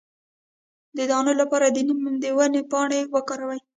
د 0.97 0.99
دانو 1.11 1.31
لپاره 1.41 1.67
د 1.69 1.77
نیم 1.87 2.05
د 2.23 2.25
ونې 2.37 2.61
پاڼې 2.71 2.99
وکاروئ 3.15 3.59